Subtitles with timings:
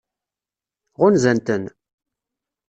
[0.99, 1.63] Ɣunzan-ten?